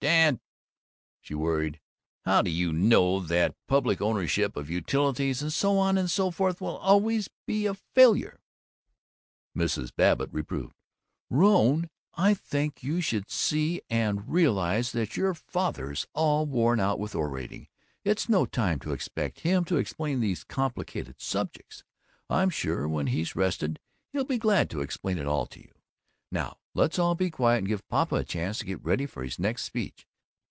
"Dad," 0.03 0.39
she 1.19 1.35
worried, 1.35 1.79
"how 2.25 2.41
do 2.41 2.49
you 2.49 2.73
know 2.73 3.19
that 3.19 3.53
public 3.67 4.01
ownership 4.01 4.57
of 4.57 4.67
utilities 4.67 5.43
and 5.43 5.53
so 5.53 5.77
on 5.77 5.95
and 5.95 6.09
so 6.09 6.31
forth 6.31 6.59
will 6.59 6.77
always 6.77 7.29
be 7.45 7.67
a 7.67 7.75
failure?" 7.75 8.39
Mrs. 9.55 9.91
Babbitt 9.95 10.33
reproved, 10.33 10.73
"Rone, 11.29 11.87
I 12.15 12.33
should 12.33 12.41
think 12.41 12.81
you 12.81 13.03
could 13.03 13.29
see 13.29 13.83
and 13.91 14.27
realize 14.27 14.91
that 14.93 15.09
when 15.15 15.21
your 15.21 15.33
father's 15.35 16.07
all 16.13 16.47
worn 16.47 16.79
out 16.79 16.97
with 16.97 17.13
orating, 17.13 17.67
it's 18.03 18.27
no 18.27 18.47
time 18.47 18.79
to 18.79 18.93
expect 18.93 19.41
him 19.41 19.63
to 19.65 19.77
explain 19.77 20.19
these 20.19 20.43
complicated 20.43 21.21
subjects. 21.21 21.83
I'm 22.27 22.49
sure 22.49 22.87
when 22.87 23.05
he's 23.05 23.35
rested 23.35 23.79
he'll 24.13 24.25
be 24.25 24.39
glad 24.39 24.67
to 24.71 24.81
explain 24.81 25.19
it 25.19 25.25
to 25.25 25.59
you. 25.59 25.73
Now 26.33 26.57
let's 26.73 26.97
all 26.97 27.13
be 27.15 27.29
quiet 27.29 27.57
and 27.57 27.67
give 27.67 27.85
Papa 27.89 28.15
a 28.15 28.23
chance 28.23 28.59
to 28.59 28.65
get 28.65 28.81
ready 28.81 29.05
for 29.05 29.25
his 29.25 29.37
next 29.37 29.63
speech. 29.63 30.07